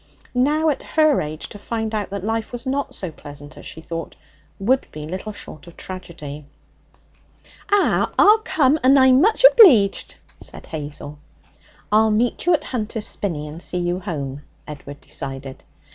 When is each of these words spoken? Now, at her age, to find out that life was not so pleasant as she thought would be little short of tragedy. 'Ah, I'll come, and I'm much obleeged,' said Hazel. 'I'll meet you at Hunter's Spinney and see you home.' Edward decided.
Now, 0.33 0.69
at 0.69 0.81
her 0.81 1.21
age, 1.21 1.47
to 1.49 1.59
find 1.59 1.93
out 1.93 2.09
that 2.09 2.23
life 2.23 2.51
was 2.51 2.65
not 2.65 2.95
so 2.95 3.11
pleasant 3.11 3.55
as 3.55 3.67
she 3.67 3.81
thought 3.81 4.15
would 4.57 4.87
be 4.91 5.05
little 5.05 5.31
short 5.31 5.67
of 5.67 5.77
tragedy. 5.77 6.47
'Ah, 7.71 8.09
I'll 8.17 8.39
come, 8.39 8.79
and 8.83 8.97
I'm 8.97 9.21
much 9.21 9.45
obleeged,' 9.45 10.15
said 10.39 10.65
Hazel. 10.65 11.19
'I'll 11.91 12.09
meet 12.09 12.47
you 12.47 12.53
at 12.55 12.63
Hunter's 12.63 13.05
Spinney 13.05 13.47
and 13.47 13.61
see 13.61 13.77
you 13.77 13.99
home.' 13.99 14.41
Edward 14.65 15.01
decided. 15.01 15.63